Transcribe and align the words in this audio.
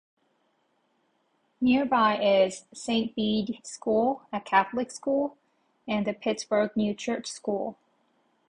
Nearby 1.61 2.17
is 2.19 2.63
Saint 2.73 3.13
Bede 3.15 3.59
School, 3.63 4.23
a 4.33 4.41
Catholic 4.41 4.89
school, 4.89 5.37
and 5.87 6.07
the 6.07 6.13
Pittsburgh 6.15 6.71
New 6.75 6.95
Church 6.95 7.27
School. 7.27 7.77